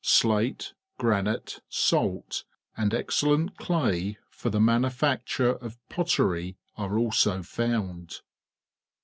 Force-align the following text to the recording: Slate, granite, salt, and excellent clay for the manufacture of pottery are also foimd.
Slate, 0.03 0.73
granite, 0.97 1.59
salt, 1.69 2.43
and 2.75 2.91
excellent 2.91 3.55
clay 3.57 4.17
for 4.31 4.49
the 4.49 4.59
manufacture 4.59 5.51
of 5.53 5.77
pottery 5.89 6.57
are 6.75 6.97
also 6.97 7.41
foimd. 7.43 8.21